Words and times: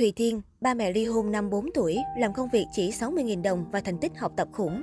Thùy 0.00 0.12
Tiên, 0.16 0.40
ba 0.60 0.74
mẹ 0.74 0.92
ly 0.92 1.04
hôn 1.04 1.32
năm 1.32 1.50
4 1.50 1.66
tuổi, 1.74 1.98
làm 2.18 2.32
công 2.32 2.48
việc 2.48 2.66
chỉ 2.72 2.90
60.000 2.90 3.42
đồng 3.42 3.64
và 3.72 3.80
thành 3.80 3.98
tích 3.98 4.12
học 4.18 4.32
tập 4.36 4.48
khủng. 4.52 4.82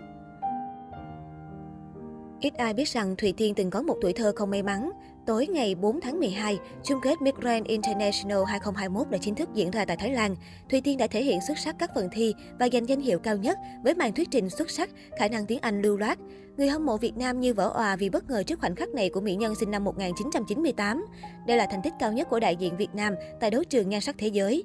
Ít 2.40 2.54
ai 2.54 2.74
biết 2.74 2.88
rằng 2.88 3.16
Thùy 3.16 3.34
Tiên 3.38 3.54
từng 3.56 3.70
có 3.70 3.82
một 3.82 3.96
tuổi 4.02 4.14
thơ 4.14 4.34
không 4.36 4.50
may 4.50 4.64
mắn. 4.64 4.92
Tối 5.26 5.48
ngày 5.48 5.76
4 5.76 6.02
tháng 6.02 6.20
12, 6.20 6.58
chung 6.84 7.00
kết 7.02 7.22
Miss 7.22 7.38
Grand 7.38 7.66
International 7.66 8.44
2021 8.48 9.10
đã 9.10 9.18
chính 9.18 9.36
thức 9.36 9.50
diễn 9.54 9.72
ra 9.72 9.86
tại 9.86 9.98
Thái 9.98 10.12
Lan. 10.12 10.36
Thùy 10.70 10.82
Tiên 10.82 10.98
đã 10.98 11.08
thể 11.08 11.24
hiện 11.24 11.40
xuất 11.48 11.58
sắc 11.58 11.76
các 11.80 11.92
phần 11.96 12.10
thi 12.12 12.34
và 12.60 12.68
giành 12.74 12.90
danh 12.90 13.02
hiệu 13.02 13.20
cao 13.20 13.38
nhất 13.38 13.58
với 13.84 13.96
màn 13.96 14.14
thuyết 14.14 14.28
trình 14.32 14.50
xuất 14.50 14.72
sắc, 14.72 14.90
khả 15.20 15.28
năng 15.28 15.46
tiếng 15.46 15.60
Anh 15.60 15.82
lưu 15.82 15.98
loát. 15.98 16.18
Người 16.58 16.70
hâm 16.70 16.86
mộ 16.86 16.98
Việt 16.98 17.18
Nam 17.18 17.40
như 17.40 17.54
vỡ 17.54 17.70
òa 17.70 17.96
vì 17.96 18.10
bất 18.10 18.30
ngờ 18.30 18.44
trước 18.44 18.60
khoảnh 18.60 18.76
khắc 18.76 18.90
này 18.90 19.10
của 19.10 19.22
mỹ 19.22 19.36
nhân 19.36 19.56
sinh 19.56 19.72
năm 19.72 19.84
1998. 19.84 21.06
Đây 21.48 21.58
là 21.58 21.68
thành 21.72 21.82
tích 21.84 21.94
cao 22.00 22.14
nhất 22.14 22.30
của 22.30 22.40
đại 22.40 22.56
diện 22.56 22.78
Việt 22.78 22.96
Nam 22.96 23.14
tại 23.40 23.52
đấu 23.52 23.64
trường 23.64 23.90
nhan 23.90 24.02
sắc 24.02 24.16
thế 24.18 24.28
giới. 24.28 24.64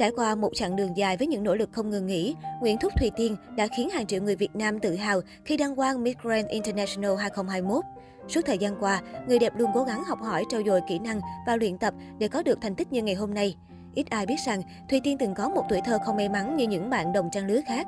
Trải 0.00 0.10
qua 0.10 0.34
một 0.34 0.50
chặng 0.54 0.76
đường 0.76 0.96
dài 0.96 1.16
với 1.16 1.26
những 1.26 1.44
nỗ 1.44 1.54
lực 1.54 1.68
không 1.72 1.90
ngừng 1.90 2.06
nghỉ, 2.06 2.34
Nguyễn 2.60 2.76
Thúc 2.78 2.92
Thùy 2.98 3.10
Tiên 3.16 3.36
đã 3.56 3.66
khiến 3.76 3.90
hàng 3.90 4.06
triệu 4.06 4.22
người 4.22 4.36
Việt 4.36 4.56
Nam 4.56 4.78
tự 4.78 4.94
hào 4.94 5.20
khi 5.44 5.56
đăng 5.56 5.76
quang 5.76 6.02
Miss 6.02 6.18
Grand 6.22 6.48
International 6.48 7.16
2021. 7.16 7.84
Suốt 8.28 8.40
thời 8.46 8.58
gian 8.58 8.76
qua, 8.80 9.02
người 9.28 9.38
đẹp 9.38 9.52
luôn 9.56 9.70
cố 9.74 9.84
gắng 9.84 10.04
học 10.04 10.18
hỏi, 10.22 10.44
trau 10.50 10.60
dồi 10.66 10.80
kỹ 10.88 10.98
năng 10.98 11.20
và 11.46 11.56
luyện 11.56 11.78
tập 11.78 11.94
để 12.18 12.28
có 12.28 12.42
được 12.42 12.58
thành 12.60 12.74
tích 12.74 12.92
như 12.92 13.02
ngày 13.02 13.14
hôm 13.14 13.34
nay. 13.34 13.56
Ít 13.94 14.10
ai 14.10 14.26
biết 14.26 14.36
rằng 14.46 14.62
Thùy 14.90 15.00
Tiên 15.04 15.18
từng 15.18 15.34
có 15.34 15.48
một 15.48 15.64
tuổi 15.68 15.80
thơ 15.84 15.98
không 16.04 16.16
may 16.16 16.28
mắn 16.28 16.56
như 16.56 16.66
những 16.66 16.90
bạn 16.90 17.12
đồng 17.12 17.28
trang 17.32 17.46
lứa 17.46 17.60
khác. 17.66 17.86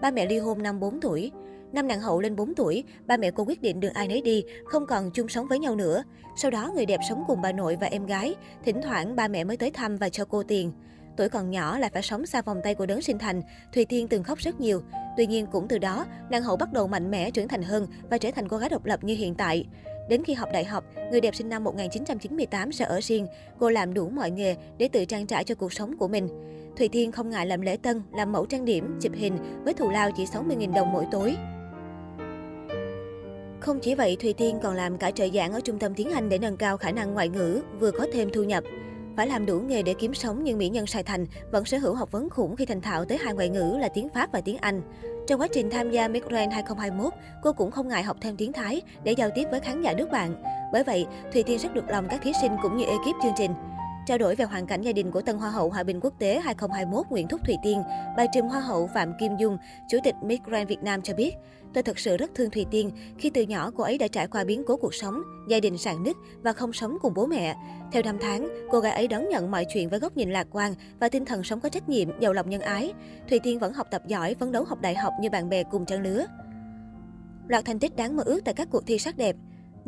Ba 0.00 0.10
mẹ 0.10 0.26
ly 0.26 0.38
hôn 0.38 0.62
năm 0.62 0.80
4 0.80 1.00
tuổi. 1.00 1.30
Năm 1.72 1.88
nàng 1.88 2.00
hậu 2.00 2.20
lên 2.20 2.36
4 2.36 2.54
tuổi, 2.54 2.84
ba 3.06 3.16
mẹ 3.16 3.30
cô 3.30 3.44
quyết 3.44 3.62
định 3.62 3.80
đường 3.80 3.92
ai 3.92 4.08
nấy 4.08 4.22
đi, 4.22 4.44
không 4.64 4.86
còn 4.86 5.10
chung 5.10 5.28
sống 5.28 5.46
với 5.48 5.58
nhau 5.58 5.76
nữa. 5.76 6.02
Sau 6.36 6.50
đó, 6.50 6.72
người 6.74 6.86
đẹp 6.86 7.00
sống 7.08 7.24
cùng 7.26 7.40
bà 7.42 7.52
nội 7.52 7.76
và 7.80 7.86
em 7.86 8.06
gái. 8.06 8.34
Thỉnh 8.64 8.80
thoảng, 8.82 9.16
ba 9.16 9.28
mẹ 9.28 9.44
mới 9.44 9.56
tới 9.56 9.70
thăm 9.70 9.96
và 9.96 10.08
cho 10.08 10.24
cô 10.24 10.42
tiền. 10.42 10.72
Tuổi 11.18 11.28
còn 11.28 11.50
nhỏ 11.50 11.78
lại 11.78 11.90
phải 11.94 12.02
sống 12.02 12.26
xa 12.26 12.42
vòng 12.42 12.60
tay 12.64 12.74
của 12.74 12.86
đấng 12.86 13.02
sinh 13.02 13.18
thành, 13.18 13.42
Thùy 13.72 13.84
Tiên 13.84 14.08
từng 14.08 14.22
khóc 14.22 14.38
rất 14.38 14.60
nhiều. 14.60 14.82
Tuy 15.16 15.26
nhiên 15.26 15.46
cũng 15.46 15.68
từ 15.68 15.78
đó, 15.78 16.06
nàng 16.30 16.42
hậu 16.42 16.56
bắt 16.56 16.72
đầu 16.72 16.88
mạnh 16.88 17.10
mẽ 17.10 17.30
trưởng 17.30 17.48
thành 17.48 17.62
hơn 17.62 17.86
và 18.10 18.18
trở 18.18 18.30
thành 18.30 18.48
cô 18.48 18.56
gái 18.56 18.68
độc 18.68 18.84
lập 18.84 19.04
như 19.04 19.14
hiện 19.14 19.34
tại. 19.34 19.66
Đến 20.08 20.24
khi 20.24 20.34
học 20.34 20.48
đại 20.52 20.64
học, 20.64 20.84
người 21.10 21.20
đẹp 21.20 21.34
sinh 21.34 21.48
năm 21.48 21.64
1998 21.64 22.72
sẽ 22.72 22.84
ở 22.84 23.00
riêng. 23.00 23.26
Cô 23.58 23.70
làm 23.70 23.94
đủ 23.94 24.08
mọi 24.08 24.30
nghề 24.30 24.56
để 24.78 24.88
tự 24.88 25.04
trang 25.04 25.26
trải 25.26 25.44
cho 25.44 25.54
cuộc 25.54 25.72
sống 25.72 25.96
của 25.96 26.08
mình. 26.08 26.28
Thùy 26.76 26.88
Tiên 26.88 27.12
không 27.12 27.30
ngại 27.30 27.46
làm 27.46 27.60
lễ 27.60 27.76
tân, 27.76 28.02
làm 28.14 28.32
mẫu 28.32 28.46
trang 28.46 28.64
điểm, 28.64 28.98
chụp 29.00 29.12
hình 29.16 29.62
với 29.64 29.74
thù 29.74 29.90
lao 29.90 30.10
chỉ 30.16 30.24
60.000 30.24 30.74
đồng 30.74 30.92
mỗi 30.92 31.06
tối. 31.10 31.36
Không 33.60 33.80
chỉ 33.80 33.94
vậy, 33.94 34.16
Thùy 34.20 34.32
Tiên 34.32 34.58
còn 34.62 34.74
làm 34.74 34.98
cả 34.98 35.10
trợ 35.10 35.28
giảng 35.34 35.52
ở 35.52 35.60
trung 35.60 35.78
tâm 35.78 35.94
tiếng 35.94 36.10
Anh 36.10 36.28
để 36.28 36.38
nâng 36.38 36.56
cao 36.56 36.76
khả 36.76 36.90
năng 36.92 37.14
ngoại 37.14 37.28
ngữ, 37.28 37.62
vừa 37.80 37.90
có 37.90 38.06
thêm 38.12 38.30
thu 38.32 38.42
nhập. 38.42 38.64
Phải 39.18 39.26
làm 39.26 39.46
đủ 39.46 39.60
nghề 39.60 39.82
để 39.82 39.94
kiếm 39.98 40.14
sống 40.14 40.44
nhưng 40.44 40.58
mỹ 40.58 40.68
nhân 40.68 40.86
Sài 40.86 41.02
Thành 41.02 41.26
vẫn 41.50 41.64
sở 41.64 41.78
hữu 41.78 41.94
học 41.94 42.12
vấn 42.12 42.30
khủng 42.30 42.56
khi 42.56 42.66
thành 42.66 42.80
thạo 42.80 43.04
tới 43.04 43.18
hai 43.18 43.34
ngoại 43.34 43.48
ngữ 43.48 43.76
là 43.80 43.88
tiếng 43.88 44.08
Pháp 44.08 44.32
và 44.32 44.40
tiếng 44.40 44.56
Anh. 44.56 44.82
Trong 45.26 45.40
quá 45.40 45.48
trình 45.52 45.70
tham 45.70 45.90
gia 45.90 46.08
Miss 46.08 46.26
Grand 46.26 46.52
2021, 46.52 47.12
cô 47.42 47.52
cũng 47.52 47.70
không 47.70 47.88
ngại 47.88 48.02
học 48.02 48.16
thêm 48.20 48.36
tiếng 48.36 48.52
Thái 48.52 48.80
để 49.04 49.12
giao 49.12 49.30
tiếp 49.34 49.44
với 49.50 49.60
khán 49.60 49.82
giả 49.82 49.94
nước 49.96 50.10
bạn. 50.12 50.42
Bởi 50.72 50.84
vậy, 50.84 51.06
Thùy 51.32 51.42
Tiên 51.42 51.58
rất 51.58 51.74
được 51.74 51.88
lòng 51.88 52.06
các 52.10 52.20
thí 52.22 52.32
sinh 52.40 52.52
cũng 52.62 52.76
như 52.76 52.84
ekip 52.84 53.16
chương 53.22 53.32
trình. 53.38 53.50
Trao 54.08 54.18
đổi 54.18 54.34
về 54.34 54.44
hoàn 54.44 54.66
cảnh 54.66 54.82
gia 54.82 54.92
đình 54.92 55.10
của 55.10 55.20
Tân 55.20 55.36
Hoa 55.36 55.50
hậu 55.50 55.70
Hòa 55.70 55.82
bình 55.82 56.00
Quốc 56.02 56.14
tế 56.18 56.40
2021 56.40 57.06
Nguyễn 57.10 57.28
Thúc 57.28 57.40
Thùy 57.44 57.56
Tiên, 57.62 57.82
bà 58.16 58.26
Trùm 58.34 58.48
Hoa 58.48 58.60
hậu 58.60 58.86
Phạm 58.94 59.12
Kim 59.20 59.36
Dung, 59.36 59.58
Chủ 59.90 59.98
tịch 60.04 60.14
Miss 60.22 60.42
Grand 60.44 60.68
Việt 60.68 60.82
Nam 60.82 61.02
cho 61.02 61.14
biết, 61.14 61.34
Tôi 61.74 61.82
thật 61.82 61.98
sự 61.98 62.16
rất 62.16 62.30
thương 62.34 62.50
Thùy 62.50 62.66
Tiên 62.70 62.90
khi 63.18 63.30
từ 63.30 63.42
nhỏ 63.42 63.70
cô 63.76 63.84
ấy 63.84 63.98
đã 63.98 64.08
trải 64.08 64.26
qua 64.26 64.44
biến 64.44 64.62
cố 64.66 64.76
cuộc 64.76 64.94
sống, 64.94 65.22
gia 65.48 65.60
đình 65.60 65.78
sạn 65.78 66.02
nứt 66.02 66.16
và 66.42 66.52
không 66.52 66.72
sống 66.72 66.96
cùng 67.02 67.14
bố 67.14 67.26
mẹ. 67.26 67.56
Theo 67.92 68.02
năm 68.02 68.16
tháng, 68.20 68.48
cô 68.70 68.80
gái 68.80 68.92
ấy 68.92 69.08
đón 69.08 69.28
nhận 69.28 69.50
mọi 69.50 69.66
chuyện 69.74 69.88
với 69.88 69.98
góc 69.98 70.16
nhìn 70.16 70.30
lạc 70.30 70.46
quan 70.50 70.74
và 71.00 71.08
tinh 71.08 71.24
thần 71.24 71.44
sống 71.44 71.60
có 71.60 71.68
trách 71.68 71.88
nhiệm, 71.88 72.20
giàu 72.20 72.32
lòng 72.32 72.50
nhân 72.50 72.60
ái. 72.60 72.92
Thùy 73.30 73.38
Tiên 73.38 73.58
vẫn 73.58 73.72
học 73.72 73.86
tập 73.90 74.02
giỏi, 74.06 74.34
phấn 74.34 74.52
đấu 74.52 74.64
học 74.64 74.80
đại 74.80 74.94
học 74.94 75.12
như 75.20 75.30
bạn 75.30 75.48
bè 75.48 75.62
cùng 75.62 75.86
trang 75.86 76.02
lứa. 76.02 76.26
Loạt 77.48 77.64
thành 77.64 77.78
tích 77.78 77.96
đáng 77.96 78.16
mơ 78.16 78.22
ước 78.26 78.40
tại 78.44 78.54
các 78.54 78.68
cuộc 78.70 78.86
thi 78.86 78.98
sắc 78.98 79.16
đẹp. 79.16 79.36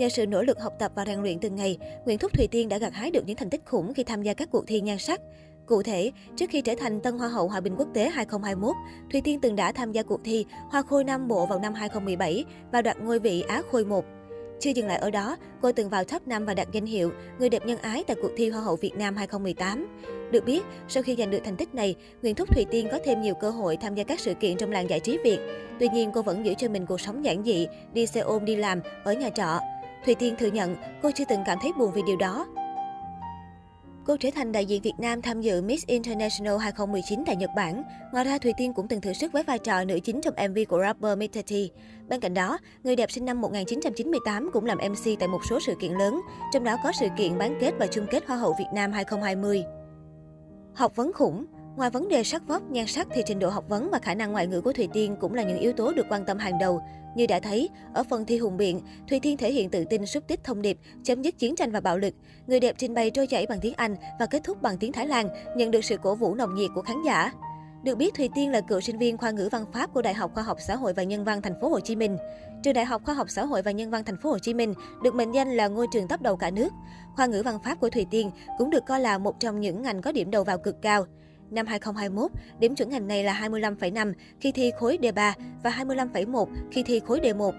Nhờ 0.01 0.09
sự 0.09 0.27
nỗ 0.27 0.43
lực 0.43 0.61
học 0.61 0.73
tập 0.79 0.93
và 0.95 1.05
rèn 1.07 1.23
luyện 1.23 1.39
từng 1.39 1.57
ngày, 1.57 1.79
Nguyễn 2.05 2.19
Thúc 2.19 2.33
Thùy 2.35 2.47
Tiên 2.51 2.69
đã 2.69 2.79
gặt 2.79 2.95
hái 2.95 3.11
được 3.11 3.27
những 3.27 3.37
thành 3.37 3.51
tích 3.51 3.61
khủng 3.67 3.95
khi 3.95 4.05
tham 4.05 4.23
gia 4.23 4.35
các 4.35 4.49
cuộc 4.53 4.65
thi 4.67 4.81
nhan 4.81 4.99
sắc. 4.99 5.21
Cụ 5.67 5.83
thể, 5.83 6.13
trước 6.37 6.51
khi 6.51 6.61
trở 6.61 6.75
thành 6.79 7.01
Tân 7.01 7.19
Hoa 7.19 7.29
hậu 7.29 7.49
Hòa 7.49 7.61
bình 7.61 7.75
Quốc 7.79 7.89
tế 7.95 8.09
2021, 8.09 8.77
Thùy 9.13 9.21
Tiên 9.21 9.41
từng 9.41 9.57
đã 9.57 9.73
tham 9.73 9.93
gia 9.93 10.03
cuộc 10.03 10.21
thi 10.25 10.47
Hoa 10.71 10.83
khôi 10.83 11.05
Nam 11.05 11.29
Bộ 11.29 11.47
vào 11.47 11.59
năm 11.59 11.75
2017 11.75 12.45
và 12.73 12.83
đoạt 12.83 12.97
ngôi 13.01 13.19
vị 13.19 13.45
Á 13.49 13.63
khôi 13.71 13.85
1. 13.85 14.05
Chưa 14.61 14.71
dừng 14.71 14.87
lại 14.87 14.99
ở 14.99 15.11
đó, 15.11 15.37
cô 15.63 15.73
từng 15.73 15.89
vào 15.89 16.05
top 16.05 16.29
5 16.29 16.47
và 16.47 16.55
đạt 16.55 16.69
danh 16.73 16.87
hiệu 16.87 17.13
Người 17.39 17.49
đẹp 17.49 17.67
nhân 17.67 17.79
ái 17.79 18.05
tại 18.07 18.17
cuộc 18.23 18.31
thi 18.37 18.51
Hoa 18.51 18.63
hậu 18.63 18.77
Việt 18.77 18.93
Nam 18.97 19.17
2018. 19.17 19.87
Được 20.33 20.45
biết, 20.45 20.63
sau 20.89 21.03
khi 21.03 21.17
giành 21.19 21.31
được 21.31 21.41
thành 21.45 21.57
tích 21.57 21.75
này, 21.75 21.97
Nguyễn 22.23 22.35
Thúc 22.35 22.55
Thùy 22.55 22.65
Tiên 22.71 22.89
có 22.93 22.99
thêm 23.05 23.23
nhiều 23.23 23.35
cơ 23.35 23.51
hội 23.51 23.77
tham 23.77 23.95
gia 23.95 24.05
các 24.05 24.21
sự 24.21 24.35
kiện 24.35 24.57
trong 24.57 24.71
làng 24.71 24.91
giải 24.91 25.01
trí 25.01 25.19
Việt. 25.25 25.39
Tuy 25.81 25.89
nhiên, 25.89 26.11
cô 26.15 26.23
vẫn 26.23 26.47
giữ 26.47 26.55
cho 26.59 26.69
mình 26.69 26.87
cuộc 26.87 27.01
sống 27.01 27.25
giản 27.25 27.43
dị, 27.45 27.67
đi 27.93 28.07
xe 28.07 28.21
ôm 28.21 28.45
đi 28.45 28.57
làm, 28.57 28.81
ở 29.05 29.13
nhà 29.13 29.31
trọ. 29.31 29.61
Thùy 30.05 30.15
Tiên 30.15 30.35
thừa 30.39 30.47
nhận 30.47 30.77
cô 31.03 31.11
chưa 31.15 31.25
từng 31.29 31.43
cảm 31.47 31.59
thấy 31.63 31.73
buồn 31.79 31.93
vì 31.95 32.03
điều 32.07 32.17
đó. 32.17 32.47
Cô 34.07 34.17
trở 34.17 34.29
thành 34.35 34.53
đại 34.53 34.67
diện 34.67 34.83
Việt 34.83 34.95
Nam 34.99 35.23
tham 35.23 35.41
dự 35.41 35.63
Miss 35.63 35.87
International 35.87 36.59
2019 36.59 37.23
tại 37.27 37.37
Nhật 37.37 37.51
Bản. 37.57 37.83
Ngoài 38.13 38.25
ra, 38.25 38.39
Thùy 38.39 38.53
Tiên 38.57 38.73
cũng 38.73 38.89
từng 38.89 39.01
thử 39.01 39.13
sức 39.13 39.33
với 39.33 39.43
vai 39.43 39.59
trò 39.59 39.85
nữ 39.85 39.99
chính 40.05 40.21
trong 40.21 40.35
MV 40.51 40.59
của 40.69 40.81
rapper 40.81 41.19
Mr. 41.19 41.41
T. 41.47 41.53
Bên 42.09 42.21
cạnh 42.21 42.35
đó, 42.35 42.59
người 42.85 42.97
đẹp 42.97 43.11
sinh 43.11 43.25
năm 43.25 43.41
1998 43.41 44.51
cũng 44.53 44.65
làm 44.65 44.79
MC 44.79 45.19
tại 45.19 45.29
một 45.29 45.41
số 45.51 45.61
sự 45.61 45.75
kiện 45.81 45.93
lớn, 45.93 46.21
trong 46.53 46.65
đó 46.65 46.77
có 46.85 46.93
sự 47.01 47.07
kiện 47.17 47.39
bán 47.39 47.59
kết 47.61 47.75
và 47.79 47.87
chung 47.87 48.07
kết 48.11 48.27
Hoa 48.27 48.37
hậu 48.37 48.55
Việt 48.59 48.69
Nam 48.75 48.93
2020. 48.93 49.65
Học 50.75 50.97
vấn 50.97 51.13
khủng 51.13 51.47
Ngoài 51.77 51.91
vấn 51.91 52.09
đề 52.09 52.25
sắc 52.25 52.47
vóc, 52.47 52.71
nhan 52.71 52.87
sắc 52.87 53.09
thì 53.15 53.23
trình 53.27 53.39
độ 53.39 53.49
học 53.49 53.65
vấn 53.69 53.91
và 53.91 53.99
khả 53.99 54.15
năng 54.15 54.33
ngoại 54.33 54.47
ngữ 54.47 54.61
của 54.61 54.73
Thùy 54.73 54.89
Tiên 54.93 55.17
cũng 55.21 55.35
là 55.35 55.43
những 55.43 55.59
yếu 55.59 55.73
tố 55.73 55.93
được 55.93 56.07
quan 56.09 56.25
tâm 56.25 56.39
hàng 56.39 56.59
đầu. 56.59 56.83
Như 57.15 57.27
đã 57.27 57.41
thấy, 57.41 57.69
ở 57.95 58.03
phần 58.03 58.27
thi 58.27 58.39
hùng 58.39 58.57
biện, 58.57 58.81
Thùy 59.09 59.21
Tiên 59.21 59.37
thể 59.37 59.53
hiện 59.53 59.71
tự 59.71 59.85
tin 59.85 60.07
xúc 60.07 60.25
tích 60.27 60.45
thông 60.45 60.63
điệp, 60.63 60.79
chấm 61.03 61.23
dứt 61.23 61.39
chiến 61.39 61.57
tranh 61.57 61.71
và 61.71 61.81
bạo 61.81 61.99
lực. 61.99 62.15
Người 62.47 62.61
đẹp 62.61 62.75
trình 62.79 62.95
bày 62.95 63.11
trôi 63.11 63.27
chảy 63.27 63.47
bằng 63.47 63.59
tiếng 63.61 63.75
Anh 63.75 63.97
và 64.21 64.27
kết 64.27 64.45
thúc 64.45 64.63
bằng 64.63 64.79
tiếng 64.79 64.93
Thái 64.93 65.07
Lan, 65.07 65.29
nhận 65.57 65.71
được 65.71 65.85
sự 65.85 65.97
cổ 66.03 66.15
vũ 66.15 66.35
nồng 66.35 66.55
nhiệt 66.55 66.71
của 66.75 66.83
khán 66.83 67.03
giả. 67.03 67.33
Được 67.83 67.95
biết, 67.95 68.15
Thùy 68.15 68.29
Tiên 68.35 68.51
là 68.51 68.61
cựu 68.61 68.81
sinh 68.81 68.99
viên 68.99 69.17
khoa 69.17 69.31
ngữ 69.31 69.49
văn 69.53 69.65
Pháp 69.73 69.95
của 69.95 70.03
Đại 70.03 70.15
học 70.15 70.31
Khoa 70.35 70.43
học 70.43 70.59
Xã 70.67 70.77
hội 70.77 70.93
và 70.93 71.03
Nhân 71.03 71.25
văn 71.25 71.43
Thành 71.43 71.61
phố 71.61 71.69
Hồ 71.69 71.81
Chí 71.81 71.97
Minh. 71.97 72.17
Trường 72.63 72.75
Đại 72.75 72.85
học 72.85 73.03
Khoa 73.05 73.15
học 73.15 73.27
Xã 73.31 73.45
hội 73.45 73.63
và 73.63 73.71
Nhân 73.71 73.91
văn 73.91 74.05
Thành 74.05 74.17
phố 74.17 74.31
Hồ 74.31 74.39
Chí 74.39 74.55
Minh 74.55 74.75
được 75.03 75.15
mệnh 75.15 75.33
danh 75.33 75.57
là 75.57 75.69
ngôi 75.69 75.87
trường 75.93 76.09
top 76.09 76.23
đầu 76.23 76.37
cả 76.37 76.51
nước. 76.51 76.69
Khoa 77.17 77.27
ngữ 77.27 77.43
văn 77.45 77.59
Pháp 77.65 77.81
của 77.81 77.91
Thùy 77.91 78.07
Tiên 78.11 78.31
cũng 78.59 78.71
được 78.71 78.87
coi 78.87 79.01
là 79.01 79.19
một 79.19 79.41
trong 79.41 79.61
những 79.61 79.83
ngành 79.83 80.03
có 80.03 80.13
điểm 80.13 80.31
đầu 80.31 80.45
vào 80.45 80.59
cực 80.59 80.83
cao. 80.83 81.07
Năm 81.51 81.67
2021, 81.67 82.31
điểm 82.59 82.75
chuẩn 82.75 82.89
ngành 82.91 83.09
này 83.09 83.25
là 83.25 83.41
25,5 83.49 84.13
khi 84.41 84.53
thi 84.53 84.71
khối 84.79 84.99
D3 85.03 85.33
và 85.63 85.71
25,1 85.71 86.47
khi 86.73 86.83
thi 86.83 87.01
khối 87.07 87.21
D1. 87.21 87.53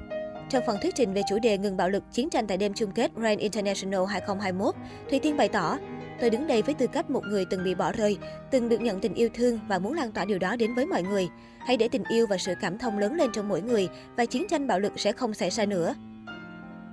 Trong 0.50 0.64
phần 0.68 0.78
thuyết 0.82 0.96
trình 0.96 1.14
về 1.14 1.22
chủ 1.30 1.40
đề 1.40 1.58
ngừng 1.58 1.78
bạo 1.78 1.90
lực 1.90 2.04
chiến 2.12 2.30
tranh 2.30 2.48
tại 2.48 2.58
đêm 2.58 2.74
chung 2.74 2.92
kết 2.92 3.12
Grand 3.16 3.40
International 3.40 4.02
2021, 4.10 4.76
Thùy 5.10 5.20
Tiên 5.20 5.38
bày 5.38 5.50
tỏ, 5.50 5.78
Tôi 6.22 6.30
đứng 6.30 6.48
đây 6.48 6.62
với 6.62 6.74
tư 6.74 6.88
cách 6.88 7.10
một 7.10 7.26
người 7.26 7.46
từng 7.46 7.64
bị 7.64 7.76
bỏ 7.76 7.92
rơi, 7.92 8.18
từng 8.52 8.70
được 8.70 8.82
nhận 8.82 9.00
tình 9.02 9.14
yêu 9.14 9.30
thương 9.34 9.60
và 9.68 9.80
muốn 9.80 9.94
lan 9.94 10.12
tỏa 10.12 10.26
điều 10.26 10.40
đó 10.40 10.56
đến 10.56 10.76
với 10.76 10.86
mọi 10.86 11.04
người. 11.04 11.28
Hãy 11.60 11.78
để 11.78 11.88
tình 11.88 12.04
yêu 12.10 12.28
và 12.28 12.38
sự 12.38 12.54
cảm 12.62 12.78
thông 12.78 12.98
lớn 12.98 13.14
lên 13.14 13.30
trong 13.34 13.50
mỗi 13.50 13.62
người 13.62 13.90
và 14.16 14.26
chiến 14.26 14.48
tranh 14.50 14.68
bạo 14.68 14.80
lực 14.80 14.94
sẽ 14.96 15.12
không 15.12 15.34
xảy 15.34 15.50
ra 15.50 15.66
nữa. 15.66 15.94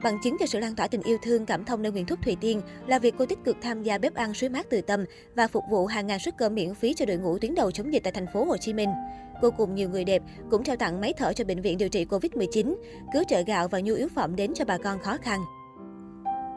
Bằng 0.02 0.18
chứng 0.22 0.36
cho 0.40 0.46
sự 0.46 0.58
lan 0.58 0.74
tỏa 0.74 0.86
tình 0.86 1.02
yêu 1.02 1.18
thương 1.22 1.46
cảm 1.46 1.64
thông 1.64 1.82
nơi 1.82 1.92
Nguyễn 1.92 2.06
Thúc 2.06 2.18
Thùy 2.22 2.36
Tiên 2.40 2.60
là 2.86 2.98
việc 2.98 3.14
cô 3.18 3.26
tích 3.26 3.38
cực 3.44 3.56
tham 3.62 3.82
gia 3.82 3.98
bếp 3.98 4.14
ăn 4.14 4.34
suối 4.34 4.50
mát 4.50 4.66
từ 4.70 4.80
tâm 4.80 5.04
và 5.34 5.48
phục 5.48 5.64
vụ 5.70 5.86
hàng 5.86 6.06
ngàn 6.06 6.18
suất 6.18 6.38
cơm 6.38 6.54
miễn 6.54 6.74
phí 6.74 6.94
cho 6.94 7.06
đội 7.06 7.16
ngũ 7.16 7.38
tuyến 7.38 7.54
đầu 7.54 7.70
chống 7.70 7.92
dịch 7.92 8.02
tại 8.04 8.12
thành 8.12 8.26
phố 8.32 8.44
Hồ 8.44 8.56
Chí 8.56 8.72
Minh. 8.72 8.90
Cô 9.42 9.50
cùng 9.50 9.74
nhiều 9.74 9.88
người 9.88 10.04
đẹp 10.04 10.22
cũng 10.50 10.64
trao 10.64 10.76
tặng 10.76 11.00
máy 11.00 11.12
thở 11.16 11.32
cho 11.32 11.44
bệnh 11.44 11.60
viện 11.60 11.78
điều 11.78 11.88
trị 11.88 12.04
Covid-19, 12.04 12.74
cứu 13.12 13.22
trợ 13.28 13.42
gạo 13.46 13.68
và 13.68 13.80
nhu 13.80 13.94
yếu 13.94 14.08
phẩm 14.08 14.36
đến 14.36 14.54
cho 14.54 14.64
bà 14.64 14.78
con 14.78 14.98
khó 14.98 15.16
khăn. 15.22 15.40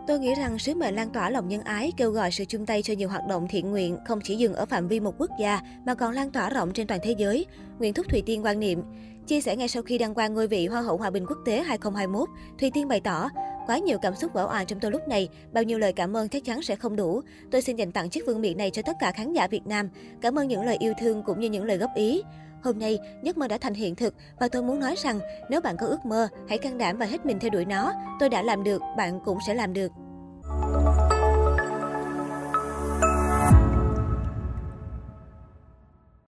Tôi 0.07 0.19
nghĩ 0.19 0.33
rằng 0.35 0.59
sứ 0.59 0.75
mệnh 0.75 0.95
lan 0.95 1.09
tỏa 1.09 1.29
lòng 1.29 1.47
nhân 1.47 1.61
ái, 1.61 1.91
kêu 1.97 2.11
gọi 2.11 2.31
sự 2.31 2.45
chung 2.45 2.65
tay 2.65 2.81
cho 2.81 2.93
nhiều 2.93 3.09
hoạt 3.09 3.27
động 3.27 3.47
thiện 3.49 3.71
nguyện 3.71 3.97
không 4.05 4.19
chỉ 4.23 4.35
dừng 4.35 4.53
ở 4.53 4.65
phạm 4.65 4.87
vi 4.87 4.99
một 4.99 5.13
quốc 5.17 5.31
gia 5.39 5.61
mà 5.85 5.95
còn 5.95 6.13
lan 6.13 6.31
tỏa 6.31 6.49
rộng 6.49 6.73
trên 6.73 6.87
toàn 6.87 6.99
thế 7.03 7.15
giới. 7.17 7.45
Nguyễn 7.79 7.93
Thúc 7.93 8.05
Thùy 8.09 8.21
Tiên 8.25 8.45
quan 8.45 8.59
niệm, 8.59 8.83
Chia 9.27 9.41
sẻ 9.41 9.55
ngay 9.55 9.67
sau 9.67 9.83
khi 9.83 9.97
đăng 9.97 10.13
quang 10.13 10.33
ngôi 10.33 10.47
vị 10.47 10.67
Hoa 10.67 10.81
hậu 10.81 10.97
Hòa 10.97 11.09
bình 11.09 11.25
Quốc 11.25 11.37
tế 11.45 11.63
2021, 11.63 12.29
Thùy 12.59 12.71
Tiên 12.71 12.87
bày 12.87 12.99
tỏ, 12.99 13.29
quá 13.67 13.77
nhiều 13.77 13.97
cảm 14.01 14.15
xúc 14.15 14.33
vỡ 14.33 14.45
òa 14.45 14.63
trong 14.63 14.79
tôi 14.79 14.91
lúc 14.91 15.07
này, 15.07 15.29
bao 15.53 15.63
nhiêu 15.63 15.79
lời 15.79 15.93
cảm 15.93 16.17
ơn 16.17 16.29
chắc 16.29 16.45
chắn 16.45 16.61
sẽ 16.61 16.75
không 16.75 16.95
đủ. 16.95 17.21
Tôi 17.51 17.61
xin 17.61 17.75
dành 17.75 17.91
tặng 17.91 18.09
chiếc 18.09 18.25
vương 18.27 18.41
miện 18.41 18.57
này 18.57 18.69
cho 18.69 18.81
tất 18.81 18.95
cả 18.99 19.11
khán 19.11 19.33
giả 19.33 19.47
Việt 19.47 19.67
Nam. 19.67 19.89
Cảm 20.21 20.39
ơn 20.39 20.47
những 20.47 20.63
lời 20.63 20.77
yêu 20.79 20.93
thương 20.99 21.23
cũng 21.23 21.39
như 21.39 21.49
những 21.49 21.63
lời 21.63 21.77
góp 21.77 21.89
ý. 21.95 22.21
Hôm 22.63 22.79
nay, 22.79 22.99
giấc 23.23 23.37
mơ 23.37 23.47
đã 23.47 23.57
thành 23.57 23.73
hiện 23.73 23.95
thực 23.95 24.15
và 24.39 24.47
tôi 24.47 24.63
muốn 24.63 24.79
nói 24.79 24.95
rằng 24.97 25.19
nếu 25.49 25.61
bạn 25.61 25.75
có 25.79 25.87
ước 25.87 26.05
mơ, 26.05 26.27
hãy 26.49 26.57
can 26.57 26.77
đảm 26.77 26.97
và 26.97 27.05
hết 27.05 27.25
mình 27.25 27.39
theo 27.39 27.49
đuổi 27.49 27.65
nó. 27.65 27.93
Tôi 28.19 28.29
đã 28.29 28.41
làm 28.41 28.63
được, 28.63 28.81
bạn 28.97 29.19
cũng 29.25 29.37
sẽ 29.47 29.53
làm 29.53 29.73
được. 29.73 29.91